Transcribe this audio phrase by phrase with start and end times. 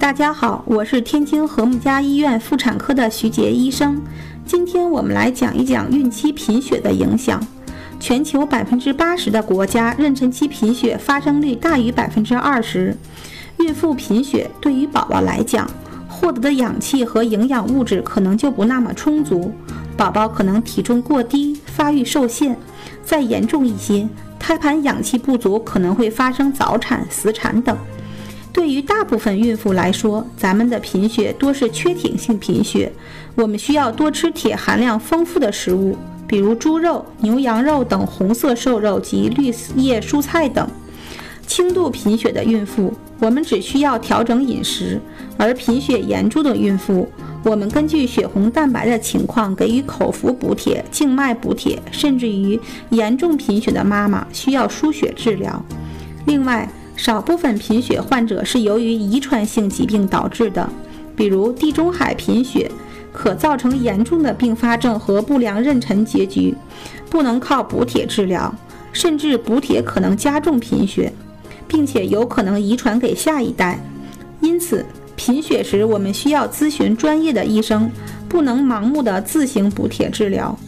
[0.00, 4.00] 大家好，我是天津和睦家医院妇产科的徐杰医生。
[4.46, 7.44] 今天我们来讲一讲孕期贫血的影响。
[7.98, 12.96] 全球百分之八十的国家妊娠期贫血发生率大于百分之二十。
[13.58, 15.68] 孕妇贫血对于宝宝来讲，
[16.08, 19.52] 获得的氧气和营养物质可能就不那么充足，
[19.96, 22.56] 宝宝可能体重过低，发育受限。
[23.04, 24.08] 再严重一些，
[24.38, 27.76] 胎盘氧气不足，可能会发生早产、死产等。
[28.58, 32.92] 对于大部分孕妇来说，咱们的贫血多是缺铁性贫血，
[33.36, 40.68] 我们需要多吃铁含量丰富的食物，比如猪肉、牛羊肉等红色瘦肉及绿叶蔬菜等。
[41.46, 44.98] 轻度贫血的孕妇，我们只需要调整饮食；
[45.36, 47.08] 而贫血严重的孕妇，
[47.44, 52.58] 我们根据血红蛋白的情况给予口服补铁、静脉补铁，甚至于
[52.90, 55.64] 严重贫血的妈妈需要输血治疗。
[56.26, 56.68] 另外，
[56.98, 60.68] 少部分贫血患者是由于遗传性疾病导致的，
[61.16, 62.68] 比如地中海贫血，
[63.12, 66.52] 可造成严重的并发症和不良妊娠结局，
[67.08, 68.52] 不能靠补铁治疗，
[68.92, 71.12] 甚至补铁可能加重贫血，
[71.68, 73.78] 并且有可能遗传给下一代。
[74.40, 77.88] 因此，贫血时我们需要咨询专业的医生，
[78.28, 80.58] 不能盲目的自行补铁治疗。